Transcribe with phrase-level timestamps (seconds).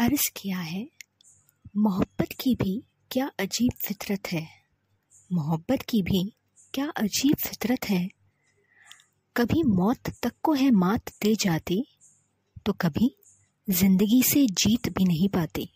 [0.00, 0.86] अर्ज़ किया है,
[1.76, 4.42] मोहब्बत की भी क्या अजीब फितरत है।
[5.30, 6.22] मोहब्बत की भी
[6.74, 8.08] क्या अजीब फितरत है।
[9.36, 11.82] कभी मौत तक को है मात दे जाती
[12.66, 13.10] तो कभी
[13.68, 15.68] ज़िंदगी से जीत भी नहीं पाती।